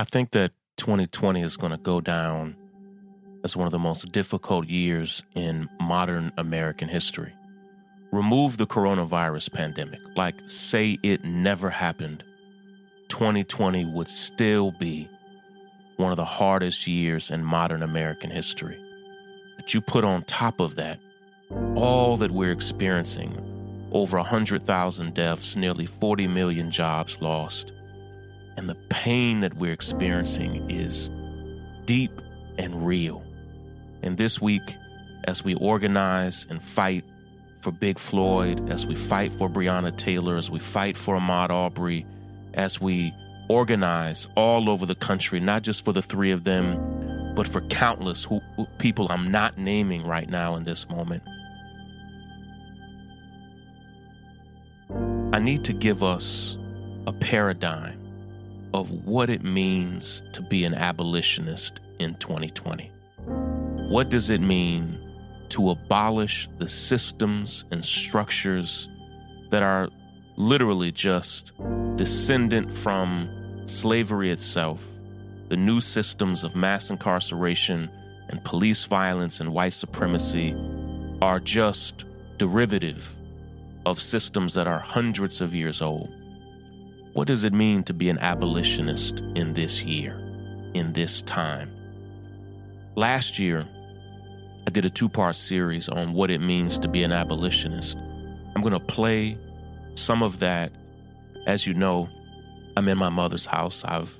[0.00, 2.54] I think that 2020 is going to go down
[3.42, 7.32] as one of the most difficult years in modern American history.
[8.12, 12.22] Remove the coronavirus pandemic, like say it never happened.
[13.08, 15.08] 2020 would still be
[15.96, 18.78] one of the hardest years in modern American history.
[19.56, 21.00] But you put on top of that
[21.74, 23.36] all that we're experiencing
[23.90, 27.72] over 100,000 deaths, nearly 40 million jobs lost.
[28.58, 31.10] And the pain that we're experiencing is
[31.84, 32.10] deep
[32.58, 33.22] and real.
[34.02, 34.74] And this week,
[35.28, 37.04] as we organize and fight
[37.60, 42.04] for Big Floyd, as we fight for Breonna Taylor, as we fight for Ahmaud Arbery,
[42.52, 43.12] as we
[43.48, 48.24] organize all over the country, not just for the three of them, but for countless
[48.24, 51.22] who, who, people I'm not naming right now in this moment.
[55.32, 56.58] I need to give us
[57.06, 57.97] a paradigm
[58.74, 62.90] of what it means to be an abolitionist in 2020.
[63.90, 64.98] What does it mean
[65.50, 68.88] to abolish the systems and structures
[69.50, 69.88] that are
[70.36, 71.52] literally just
[71.96, 73.28] descendant from
[73.66, 74.86] slavery itself,
[75.48, 77.90] the new systems of mass incarceration
[78.28, 80.54] and police violence and white supremacy
[81.22, 82.04] are just
[82.36, 83.16] derivative
[83.86, 86.12] of systems that are hundreds of years old.
[87.18, 90.16] What does it mean to be an abolitionist in this year,
[90.74, 91.68] in this time?
[92.94, 93.66] Last year,
[94.68, 97.98] I did a two part series on what it means to be an abolitionist.
[98.54, 99.36] I'm going to play
[99.96, 100.70] some of that.
[101.48, 102.08] As you know,
[102.76, 103.84] I'm in my mother's house.
[103.84, 104.16] I've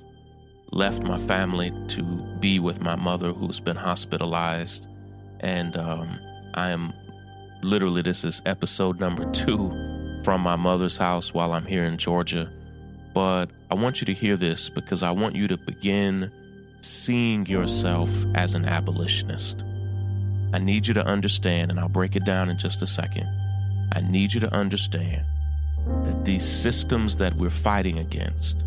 [0.73, 2.03] left my family to
[2.41, 4.85] be with my mother who's been hospitalized.
[5.39, 6.19] And um,
[6.53, 6.91] I am
[7.63, 9.69] literally, this is episode number two
[10.25, 12.51] from my mother's house while I'm here in Georgia.
[13.13, 16.31] But I want you to hear this because I want you to begin
[16.81, 19.61] seeing yourself as an abolitionist.
[20.53, 23.27] I need you to understand, and I'll break it down in just a second.
[23.91, 25.25] I need you to understand
[26.03, 28.63] that these systems that we're fighting against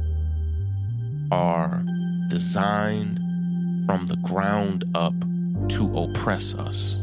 [1.31, 1.83] are
[2.29, 3.19] designed
[3.87, 5.15] from the ground up
[5.69, 6.99] to oppress us.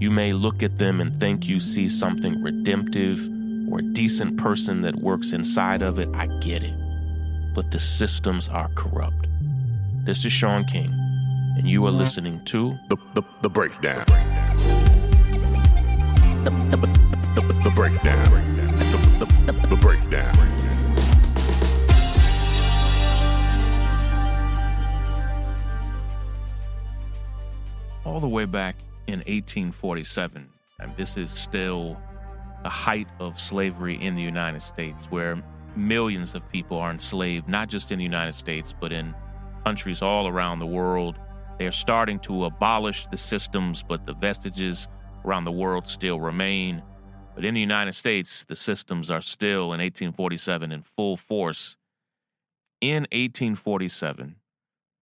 [0.00, 3.28] You may look at them and think you see something redemptive
[3.70, 6.08] or a decent person that works inside of it.
[6.14, 6.74] I get it.
[7.54, 9.26] But the systems are corrupt.
[10.04, 10.90] This is Shaun King,
[11.56, 14.04] and you are listening to The, the, the breakdown.
[16.44, 16.76] The, the,
[17.34, 18.30] the, the breakdown.
[18.30, 20.50] The, the, the, the breakdown.
[28.04, 28.76] all the way back
[29.06, 30.48] in 1847.
[30.80, 31.96] And this is still
[32.62, 35.42] the height of slavery in the United States, where
[35.76, 39.14] millions of people are enslaved, not just in the United States, but in
[39.64, 41.16] countries all around the world.
[41.58, 44.88] They are starting to abolish the systems, but the vestiges
[45.24, 46.82] around the world still remain.
[47.34, 51.76] But in the United States, the systems are still in 1847 in full force.
[52.80, 54.36] In 1847,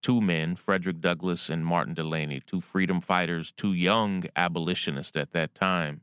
[0.02, 5.54] two men, Frederick Douglass and Martin Delany, two freedom fighters, two young abolitionists at that
[5.54, 6.02] time,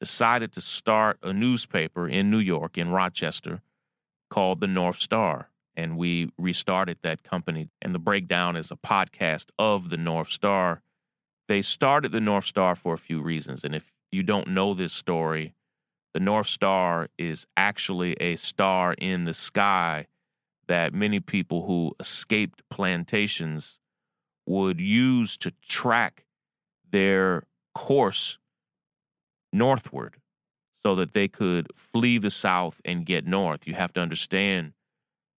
[0.00, 3.60] decided to start a newspaper in New York, in Rochester,
[4.30, 5.50] called the North Star.
[5.76, 7.68] And we restarted that company.
[7.80, 10.82] And the breakdown is a podcast of the North Star.
[11.48, 13.62] They started the North Star for a few reasons.
[13.62, 15.54] And if you don't know this story,
[16.14, 20.06] the North Star is actually a star in the sky
[20.66, 23.78] that many people who escaped plantations
[24.46, 26.24] would use to track
[26.90, 27.44] their
[27.74, 28.38] course
[29.52, 30.16] northward
[30.82, 33.66] so that they could flee the south and get north.
[33.66, 34.72] You have to understand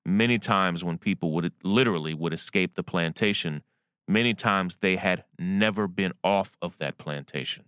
[0.05, 3.63] many times when people would literally would escape the plantation,
[4.07, 7.65] many times they had never been off of that plantation.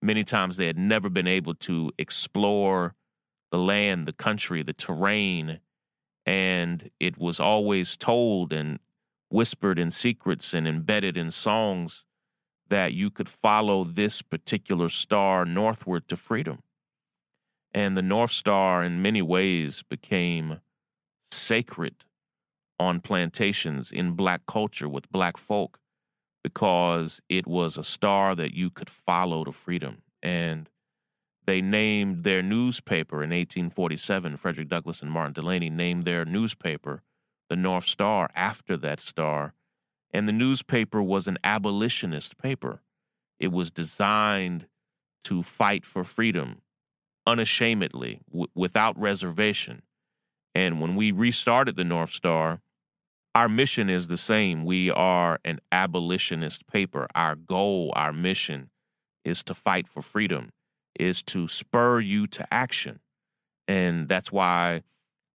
[0.00, 2.94] Many times they had never been able to explore
[3.50, 5.60] the land, the country, the terrain,
[6.24, 8.78] and it was always told and
[9.30, 12.04] whispered in secrets and embedded in songs
[12.68, 16.62] that you could follow this particular star northward to freedom.
[17.72, 20.60] And the North Star, in many ways, became
[21.30, 22.04] sacred
[22.80, 25.78] on plantations in black culture with black folk
[26.42, 30.02] because it was a star that you could follow to freedom.
[30.22, 30.70] And
[31.44, 37.02] they named their newspaper in 1847, Frederick Douglass and Martin Delany named their newspaper
[37.48, 39.54] the North Star after that star.
[40.12, 42.82] And the newspaper was an abolitionist paper.
[43.38, 44.66] It was designed
[45.24, 46.62] to fight for freedom
[47.26, 49.82] unashamedly, w- without reservation.
[50.54, 52.60] And when we restarted the North Star,
[53.34, 54.64] our mission is the same.
[54.64, 57.06] We are an abolitionist paper.
[57.14, 58.70] Our goal, our mission
[59.24, 60.50] is to fight for freedom,
[60.98, 63.00] is to spur you to action.
[63.68, 64.82] And that's why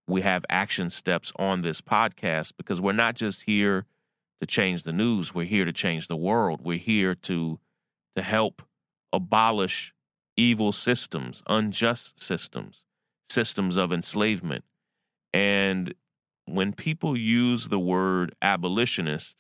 [0.08, 3.86] we have action steps on this podcast because we're not just here
[4.44, 6.60] to change the news, we're here to change the world.
[6.64, 7.60] We're here to
[8.16, 8.62] to help
[9.12, 9.94] abolish
[10.36, 12.86] evil systems, unjust systems,
[13.30, 14.64] systems of enslavement.
[15.34, 15.94] And
[16.46, 19.36] when people use the word abolitionist,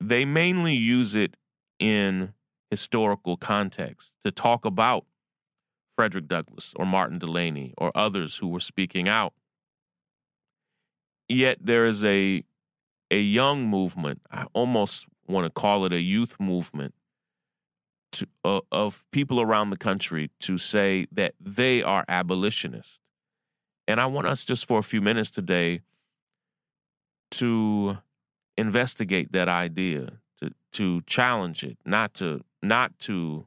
[0.00, 1.36] they mainly use it
[1.78, 2.32] in
[2.70, 5.04] historical context to talk about
[5.96, 9.34] Frederick Douglass or Martin Delany or others who were speaking out.
[11.28, 12.42] Yet there is a
[13.10, 14.20] a young movement.
[14.30, 16.94] I almost want to call it a youth movement
[18.12, 23.00] to, uh, of people around the country to say that they are abolitionists.
[23.86, 25.80] And I want us just for a few minutes today
[27.32, 27.98] to
[28.56, 33.46] investigate that idea, to to challenge it, not to not to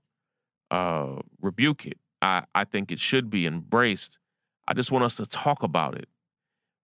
[0.72, 1.98] uh, rebuke it.
[2.22, 4.20] I, I think it should be embraced.
[4.68, 6.08] I just want us to talk about it.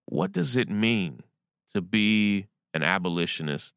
[0.06, 1.24] What does it mean
[1.74, 3.74] to be an abolitionist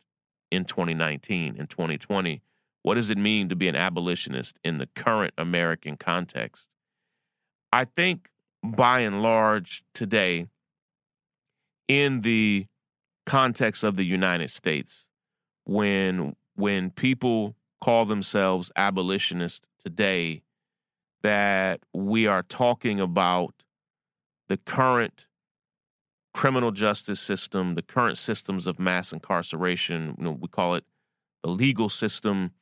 [0.50, 2.42] in 2019 and 2020?
[2.82, 6.66] What does it mean to be an abolitionist in the current American context?
[7.72, 8.28] I think
[8.62, 10.46] by and large today,
[11.88, 12.66] in the
[13.26, 15.06] context of the United States,
[15.64, 20.42] when when people call themselves abolitionists today,
[21.22, 23.54] that we are talking about
[24.48, 25.26] the current
[26.32, 30.14] criminal justice system, the current systems of mass incarceration.
[30.18, 30.84] You know, we call it
[31.42, 32.52] the legal system,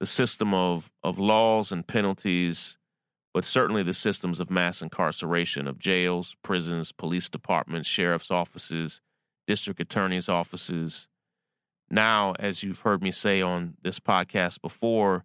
[0.00, 2.78] the system of of laws and penalties
[3.34, 9.00] but certainly the systems of mass incarceration of jails, prisons, police departments, sheriff's offices,
[9.48, 11.08] district attorney's offices.
[11.90, 15.24] Now, as you've heard me say on this podcast before,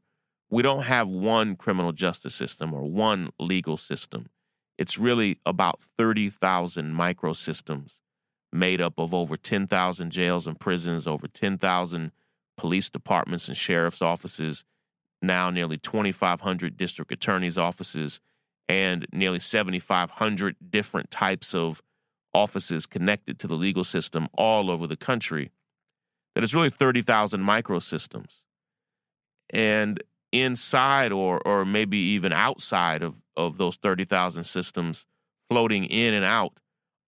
[0.49, 4.25] we don't have one criminal justice system or one legal system.
[4.79, 7.99] It's really about 30,000 microsystems
[8.53, 12.11] made up of over 10,000 jails and prisons, over 10,000
[12.57, 14.63] police departments and sheriff's offices,
[15.21, 18.21] now nearly 2,500 district attorneys' offices
[18.69, 21.81] and nearly 7,500 different types of
[22.33, 25.51] offices connected to the legal system all over the country.
[26.35, 28.43] That is really 30,000 microsystems.
[29.49, 35.05] And inside or or maybe even outside of, of those 30,000 systems
[35.49, 36.59] floating in and out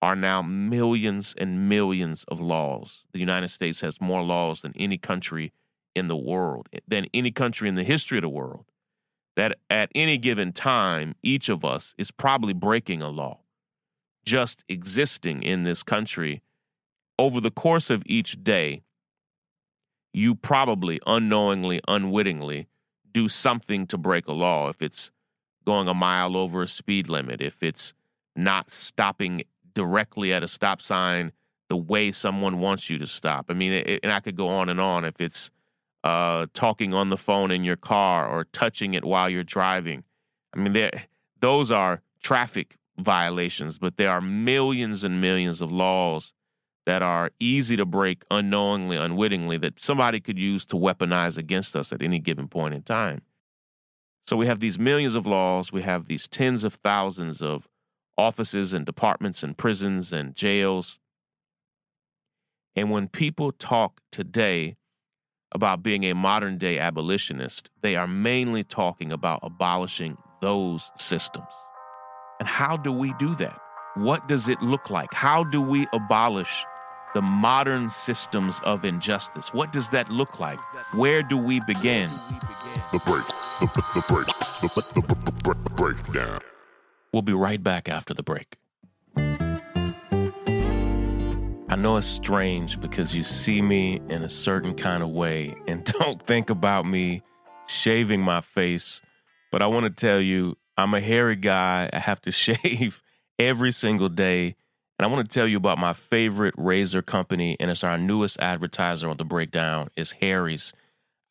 [0.02, 3.06] are now millions and millions of laws.
[3.14, 5.54] The United States has more laws than any country
[5.96, 8.66] in the world, than any country in the history of the world,
[9.36, 13.40] that at any given time, each of us is probably breaking a law.
[14.26, 16.42] Just existing in this country,
[17.20, 18.82] over the course of each day,
[20.14, 22.68] you probably unknowingly, unwittingly
[23.14, 24.70] do something to break a law.
[24.70, 25.12] If it's
[25.66, 27.94] going a mile over a speed limit, if it's
[28.36, 29.44] not stopping
[29.74, 31.32] directly at a stop sign
[31.70, 33.46] the way someone wants you to stop.
[33.50, 35.06] I mean, it, and I could go on and on.
[35.06, 35.50] If it's
[36.04, 40.04] uh, talking on the phone in your car or touching it while you're driving.
[40.54, 40.90] I mean,
[41.40, 46.34] those are traffic violations, but there are millions and millions of laws
[46.86, 51.92] that are easy to break unknowingly, unwittingly, that somebody could use to weaponize against us
[51.92, 53.22] at any given point in time.
[54.26, 57.68] So we have these millions of laws, we have these tens of thousands of
[58.18, 61.00] offices and departments and prisons and jails.
[62.76, 64.78] And when people talk today
[65.52, 71.52] about being a modern day abolitionist, they are mainly talking about abolishing those systems.
[72.40, 73.60] And how do we do that?
[73.96, 75.14] What does it look like?
[75.14, 76.66] How do we abolish
[77.14, 79.54] the modern systems of injustice?
[79.54, 80.60] What does that look like?
[80.94, 82.10] Where do we begin?
[82.92, 83.26] The break,
[83.60, 84.28] the, the break,
[84.62, 86.40] the, the, the, the breakdown.
[87.14, 88.58] We'll be right back after the break.
[91.72, 95.84] I know it's strange because you see me in a certain kind of way and
[96.00, 97.22] don't think about me
[97.68, 99.02] shaving my face,
[99.52, 101.90] but I want to tell you, I'm a hairy guy.
[101.92, 103.02] I have to shave
[103.40, 104.56] every single day.
[105.02, 108.40] And I want to tell you about my favorite razor company, and it's our newest
[108.40, 110.74] advertiser on the breakdown, is Harry's.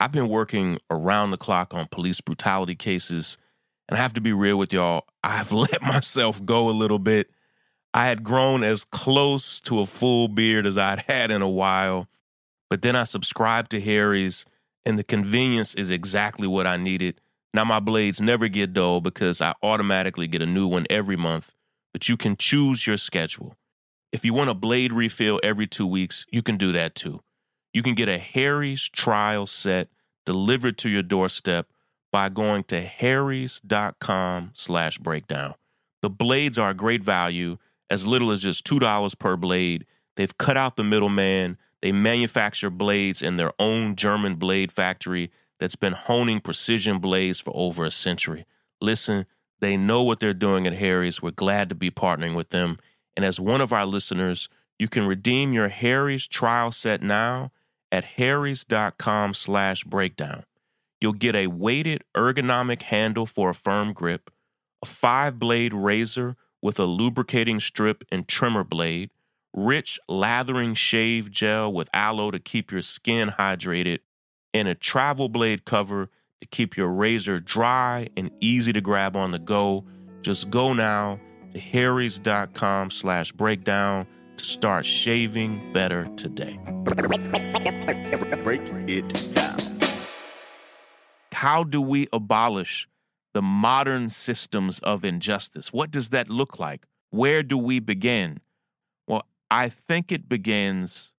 [0.00, 3.38] I've been working around the clock on police brutality cases,
[3.88, 5.04] and I have to be real with y'all.
[5.22, 7.30] I've let myself go a little bit
[7.92, 12.08] I had grown as close to a full beard as I'd had in a while,
[12.68, 14.46] but then I subscribed to Harry's,
[14.84, 17.20] and the convenience is exactly what I needed.
[17.52, 21.52] Now, my blades never get dull because I automatically get a new one every month,
[21.92, 23.56] but you can choose your schedule.
[24.12, 27.20] If you want a blade refill every two weeks, you can do that too.
[27.72, 29.88] You can get a Harry's trial set
[30.26, 31.68] delivered to your doorstep
[32.12, 35.54] by going to harrys.com slash breakdown.
[36.02, 39.86] The blades are a great value, as little as just $2 per blade.
[40.16, 41.56] They've cut out the middleman.
[41.82, 47.52] They manufacture blades in their own German blade factory that's been honing precision blades for
[47.54, 48.46] over a century.
[48.80, 49.26] Listen,
[49.60, 51.22] they know what they're doing at Harry's.
[51.22, 52.78] We're glad to be partnering with them.
[53.16, 54.48] And as one of our listeners,
[54.78, 57.52] you can redeem your Harry's trial set now
[57.92, 60.44] at harrys.com slash breakdown.
[61.00, 64.30] You'll get a weighted ergonomic handle for a firm grip,
[64.82, 69.10] a five blade razor with a lubricating strip and trimmer blade,
[69.54, 74.00] rich lathering shave gel with aloe to keep your skin hydrated,
[74.52, 79.30] and a travel blade cover to keep your razor dry and easy to grab on
[79.30, 79.84] the go.
[80.22, 81.18] Just go now
[81.52, 86.58] to harrys.com slash breakdown to start shaving better today.
[88.42, 89.58] Break it down.
[91.32, 92.88] How do we abolish
[93.32, 95.72] the modern systems of injustice?
[95.72, 96.86] What does that look like?
[97.10, 98.40] Where do we begin?
[99.06, 101.12] Well, I think it begins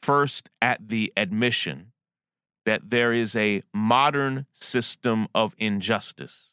[0.00, 1.92] first at the admission
[2.64, 6.50] that there is a modern system of injustice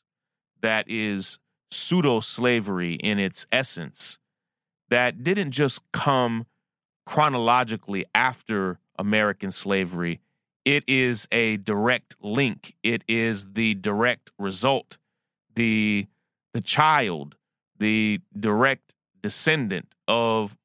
[0.62, 1.40] that is
[1.72, 4.20] pseudo slavery in its essence
[4.90, 6.46] that didn't just come
[7.06, 10.20] chronologically after American slavery.
[10.66, 12.76] It is a direct link.
[12.84, 14.98] It is the direct result,
[15.56, 16.08] the
[16.54, 17.36] the child,
[17.78, 20.58] the direct descendant of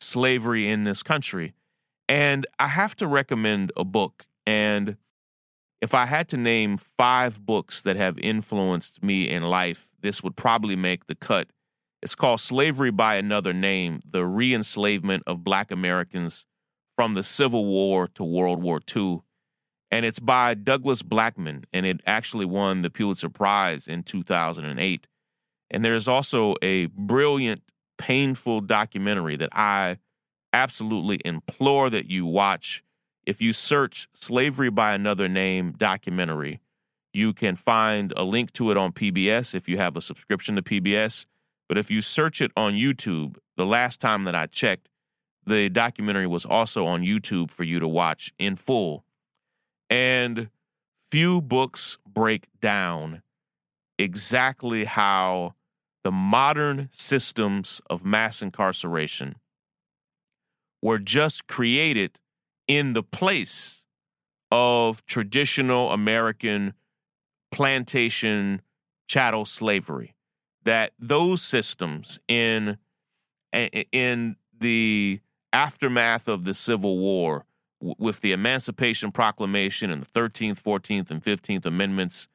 [0.00, 1.54] slavery in this country.
[2.08, 4.26] And I have to recommend a book.
[4.46, 4.96] And
[5.80, 10.36] if I had to name five books that have influenced me in life, this would
[10.36, 11.48] probably make the cut.
[12.02, 16.46] It's called Slavery by Another Name The Re Enslavement of Black Americans
[16.96, 19.20] from the Civil War to World War II.
[19.90, 25.06] And it's by Douglas Blackmon, and it actually won the Pulitzer Prize in 2008.
[25.70, 27.62] And there's also a brilliant,
[27.98, 29.98] painful documentary that I
[30.52, 32.82] absolutely implore that you watch.
[33.28, 36.62] If you search Slavery by Another Name documentary,
[37.12, 40.62] you can find a link to it on PBS if you have a subscription to
[40.62, 41.26] PBS.
[41.68, 44.88] But if you search it on YouTube, the last time that I checked,
[45.44, 49.04] the documentary was also on YouTube for you to watch in full.
[49.90, 50.48] And
[51.10, 53.20] few books break down
[53.98, 55.52] exactly how
[56.02, 59.34] the modern systems of mass incarceration
[60.80, 62.18] were just created
[62.68, 63.82] in the place
[64.52, 66.74] of traditional American
[67.50, 68.62] plantation
[69.08, 70.14] chattel slavery.
[70.64, 72.76] That those systems in
[73.52, 75.20] in the
[75.52, 77.46] aftermath of the Civil War,
[77.80, 82.28] with the Emancipation Proclamation and the 13th, 14th, and 15th Amendments,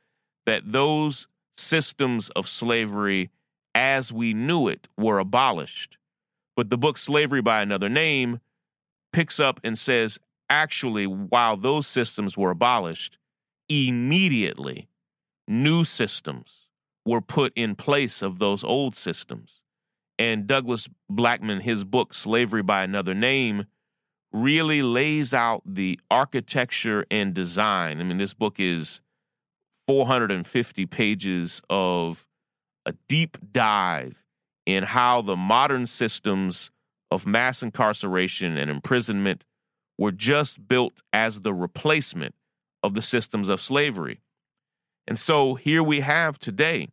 [0.45, 3.29] that those systems of slavery
[3.75, 5.97] as we knew it were abolished.
[6.55, 8.39] But the book Slavery by Another Name
[9.13, 13.17] picks up and says, actually, while those systems were abolished,
[13.69, 14.89] immediately
[15.47, 16.67] new systems
[17.05, 19.61] were put in place of those old systems.
[20.19, 23.65] And Douglas Blackmon, his book, Slavery by Another Name,
[24.31, 27.99] really lays out the architecture and design.
[27.99, 29.01] I mean, this book is
[29.87, 32.27] 450 pages of
[32.85, 34.23] a deep dive
[34.65, 36.71] in how the modern systems
[37.13, 39.43] of mass incarceration and imprisonment
[39.97, 42.33] were just built as the replacement
[42.81, 44.21] of the systems of slavery.
[45.07, 46.89] And so here we have today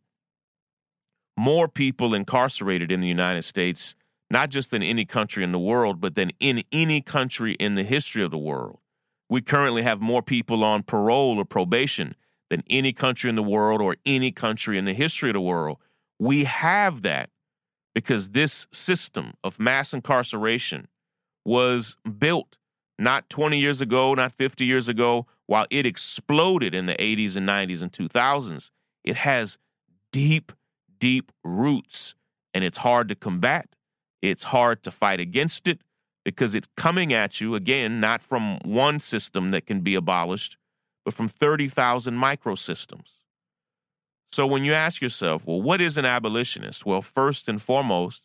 [1.35, 3.95] more people incarcerated in the United States,
[4.29, 7.83] not just than any country in the world, but than in any country in the
[7.83, 8.79] history of the world.
[9.27, 12.15] We currently have more people on parole or probation
[12.49, 15.77] than any country in the world or any country in the history of the world.
[16.19, 17.29] We have that
[17.93, 20.87] because this system of mass incarceration
[21.45, 22.57] was built
[22.97, 27.47] not 20 years ago, not 50 years ago, while it exploded in the 80s and
[27.47, 28.69] 90s and 2000s.
[29.03, 29.57] It has
[30.11, 30.51] deep,
[30.99, 32.13] deep roots
[32.53, 33.67] and it's hard to combat.
[34.21, 35.81] It's hard to fight against it
[36.23, 40.57] because it's coming at you, again, not from one system that can be abolished,
[41.03, 43.17] but from 30,000 microsystems.
[44.31, 46.85] So when you ask yourself, well, what is an abolitionist?
[46.85, 48.23] Well, first and foremost,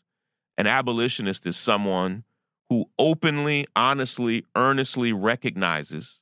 [0.56, 2.24] an abolitionist is someone
[2.70, 6.20] who openly, honestly, earnestly recognizes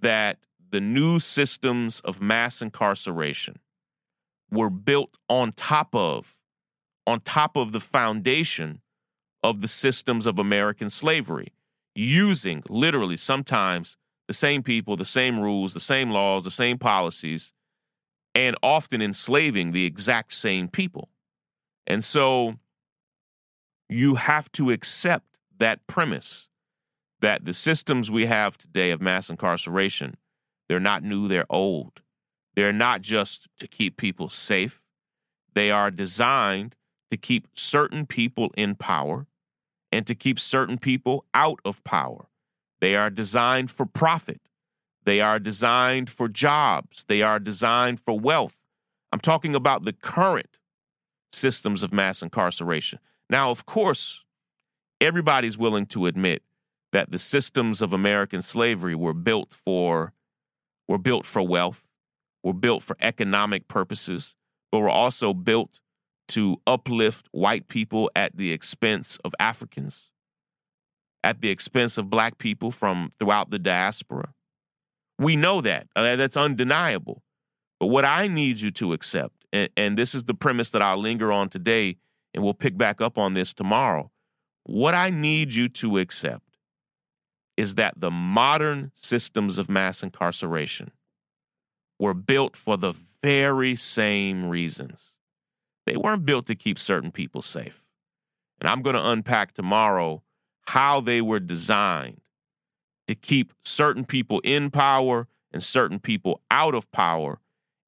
[0.00, 0.38] that
[0.70, 3.58] the new systems of mass incarceration
[4.50, 6.38] were built on top of
[7.06, 8.80] on top of the foundation
[9.42, 11.52] of the systems of American slavery,
[11.96, 13.96] using literally sometimes
[14.28, 17.52] the same people, the same rules, the same laws, the same policies,
[18.34, 21.08] and often enslaving the exact same people.
[21.86, 22.54] And so
[23.88, 25.26] you have to accept
[25.58, 26.48] that premise
[27.20, 30.16] that the systems we have today of mass incarceration,
[30.68, 32.00] they're not new, they're old.
[32.54, 34.82] They're not just to keep people safe.
[35.54, 36.74] They are designed
[37.10, 39.26] to keep certain people in power
[39.90, 42.28] and to keep certain people out of power.
[42.80, 44.40] They are designed for profit.
[45.04, 47.04] They are designed for jobs.
[47.08, 48.58] They are designed for wealth.
[49.12, 50.58] I'm talking about the current
[51.32, 52.98] systems of mass incarceration.
[53.28, 54.24] Now, of course,
[55.00, 56.42] everybody's willing to admit
[56.92, 60.12] that the systems of American slavery were built for
[60.88, 61.88] were built for wealth,
[62.42, 64.34] were built for economic purposes,
[64.70, 65.80] but were also built
[66.28, 70.10] to uplift white people at the expense of Africans,
[71.24, 74.32] at the expense of black people from throughout the diaspora.
[75.18, 75.86] We know that.
[75.94, 77.22] Uh, that's undeniable.
[77.78, 80.98] But what I need you to accept, and, and this is the premise that I'll
[80.98, 81.96] linger on today,
[82.34, 84.10] and we'll pick back up on this tomorrow.
[84.64, 86.58] What I need you to accept
[87.56, 90.92] is that the modern systems of mass incarceration
[91.98, 95.14] were built for the very same reasons.
[95.86, 97.84] They weren't built to keep certain people safe.
[98.60, 100.22] And I'm going to unpack tomorrow
[100.66, 102.21] how they were designed
[103.06, 107.40] to keep certain people in power and certain people out of power.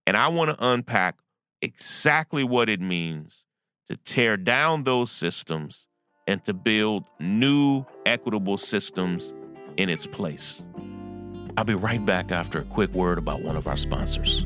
[0.06, 1.16] And I want to unpack
[1.62, 3.44] exactly what it means
[3.88, 5.86] to tear down those systems
[6.26, 9.34] and to build new equitable systems
[9.76, 10.64] in its place.
[11.56, 14.44] I'll be right back after a quick word about one of our sponsors.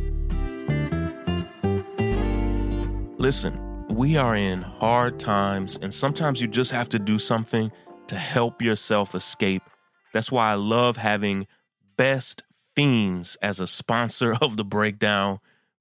[3.19, 7.73] Listen, we are in hard times, and sometimes you just have to do something
[8.07, 9.63] to help yourself escape.
[10.19, 11.47] That's why I love having
[11.97, 12.43] Best
[12.75, 15.39] Fiends as a sponsor of the breakdown.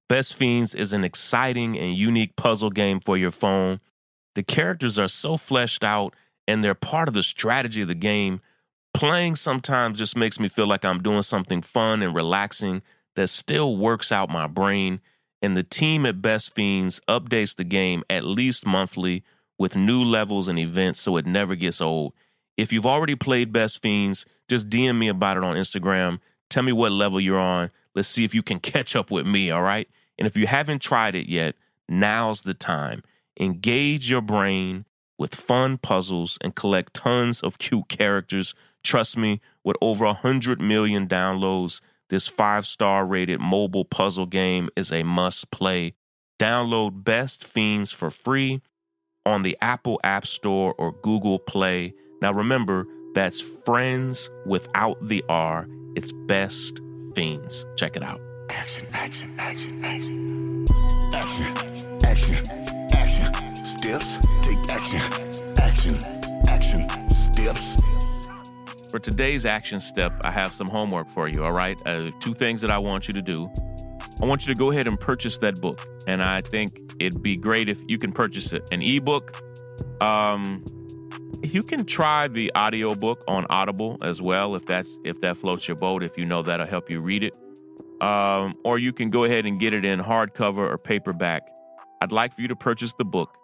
[0.08, 3.80] Best Fiends is an exciting and unique puzzle game for your phone.
[4.36, 6.14] The characters are so fleshed out
[6.46, 8.40] and they're part of the strategy of the game.
[8.94, 12.82] Playing sometimes just makes me feel like I'm doing something fun and relaxing
[13.16, 15.00] that still works out my brain
[15.42, 19.24] and the team at Best Fiends updates the game at least monthly
[19.58, 22.12] with new levels and events so it never gets old.
[22.58, 26.20] If you've already played Best Fiends, just DM me about it on Instagram.
[26.50, 27.70] Tell me what level you're on.
[27.94, 29.88] Let's see if you can catch up with me, all right?
[30.18, 31.54] And if you haven't tried it yet,
[31.88, 33.00] now's the time.
[33.40, 34.84] Engage your brain
[35.16, 38.56] with fun puzzles and collect tons of cute characters.
[38.82, 44.90] Trust me, with over 100 million downloads, this five star rated mobile puzzle game is
[44.90, 45.94] a must play.
[46.40, 48.62] Download Best Fiends for free
[49.24, 51.94] on the Apple App Store or Google Play.
[52.20, 55.68] Now remember, that's friends without the R.
[55.94, 56.80] It's Best
[57.14, 57.66] Fiends.
[57.76, 58.20] Check it out.
[58.50, 60.66] Action, action, action, action.
[61.12, 61.46] Action,
[62.04, 62.46] action,
[62.92, 63.64] action.
[63.64, 65.00] Steps, take action.
[65.58, 65.94] Action,
[66.48, 67.76] action, steps.
[68.90, 71.80] For today's action step, I have some homework for you, all right?
[71.86, 73.48] Uh, two things that I want you to do.
[74.22, 75.86] I want you to go ahead and purchase that book.
[76.08, 78.68] And I think it'd be great if you can purchase it.
[78.72, 79.40] An ebook.
[80.00, 80.64] Um,
[81.42, 85.76] you can try the audiobook on Audible as well if that's if that floats your
[85.76, 87.34] boat, if you know that'll help you read it.
[88.00, 91.48] Um, or you can go ahead and get it in hardcover or paperback.
[92.00, 93.36] I'd like for you to purchase the book,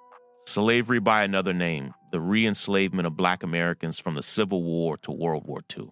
[0.47, 5.11] Slavery by Another Name the re enslavement of Black Americans from the Civil War to
[5.11, 5.89] World War II.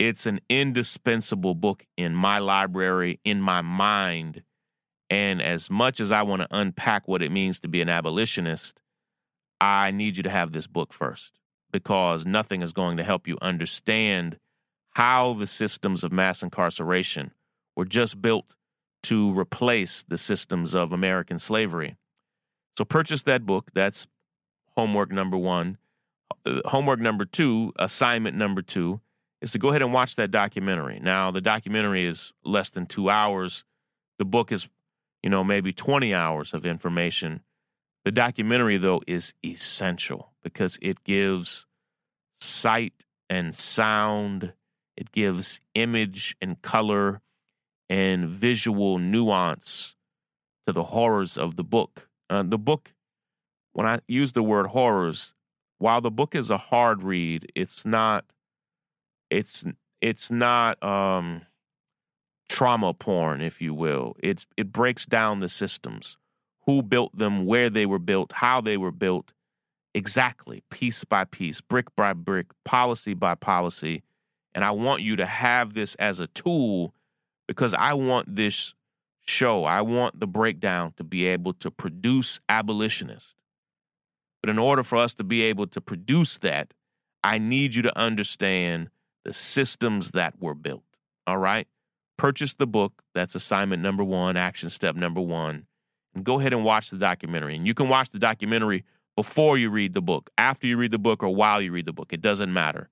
[0.00, 4.42] It's an indispensable book in my library, in my mind.
[5.08, 8.80] And as much as I want to unpack what it means to be an abolitionist,
[9.60, 11.38] I need you to have this book first
[11.72, 14.38] because nothing is going to help you understand
[14.92, 17.32] how the systems of mass incarceration
[17.76, 18.54] were just built
[19.04, 21.96] to replace the systems of American slavery.
[22.78, 23.70] So purchase that book.
[23.74, 24.06] That's
[24.76, 25.78] homework number one.
[26.46, 29.00] Uh, homework number two, assignment number two,
[29.40, 30.98] is to go ahead and watch that documentary.
[31.00, 33.64] Now, the documentary is less than two hours.
[34.18, 34.68] The book is,
[35.22, 37.42] you know, maybe 20 hours of information.
[38.04, 41.66] The documentary, though, is essential because it gives
[42.38, 44.52] sight and sound,
[44.96, 47.22] it gives image and color
[47.88, 49.96] and visual nuance
[50.66, 52.08] to the horrors of the book.
[52.28, 52.94] Uh, the book
[53.74, 55.34] when I use the word horrors,
[55.78, 58.24] while the book is a hard read, it's not
[59.30, 59.64] it's
[60.00, 61.42] it's not um
[62.48, 64.14] trauma porn, if you will.
[64.20, 66.16] It's it breaks down the systems,
[66.66, 69.32] who built them, where they were built, how they were built,
[69.94, 74.02] exactly piece by piece, brick by brick, policy by policy.
[74.54, 76.94] And I want you to have this as a tool
[77.46, 78.74] because I want this
[79.26, 83.34] show, I want the breakdown to be able to produce abolitionists.
[84.42, 86.74] But in order for us to be able to produce that,
[87.22, 88.90] I need you to understand
[89.24, 90.84] the systems that were built.
[91.26, 91.66] All right?
[92.18, 93.02] Purchase the book.
[93.14, 95.66] That's assignment number one, action step number one.
[96.14, 97.56] And go ahead and watch the documentary.
[97.56, 98.84] And you can watch the documentary
[99.16, 101.92] before you read the book, after you read the book, or while you read the
[101.92, 102.12] book.
[102.12, 102.88] It doesn't matter.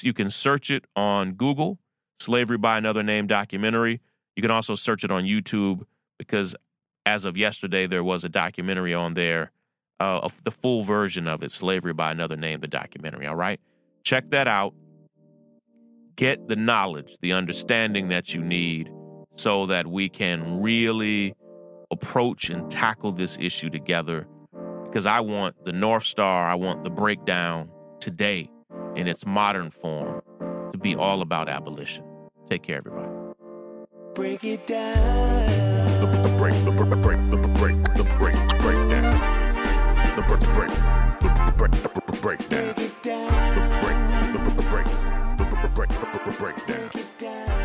[0.00, 1.78] You can search it on Google,
[2.18, 4.00] Slavery by Another Name documentary.
[4.36, 5.84] You can also search it on YouTube
[6.18, 6.56] because
[7.06, 9.52] as of yesterday, there was a documentary on there,
[10.00, 13.26] uh, the full version of it, Slavery by Another Name, the documentary.
[13.26, 13.60] All right?
[14.02, 14.74] Check that out.
[16.16, 18.90] Get the knowledge, the understanding that you need
[19.36, 21.34] so that we can really
[21.94, 24.26] approach and tackle this issue together
[24.84, 28.50] because I want the North Star, I want the breakdown today
[28.96, 30.22] in its modern form
[30.72, 32.04] to be all about abolition.
[32.48, 33.08] Take care, everybody.
[34.14, 36.00] Break it down.
[36.00, 38.82] The, break, the break, the break, the break, the break, the break,
[40.16, 40.70] the break,
[41.36, 42.74] the break, the.
[42.74, 43.54] Break down.
[43.54, 43.98] The break,
[44.32, 44.86] the break,
[45.38, 46.90] the break, the break, the.
[46.92, 47.63] Break down.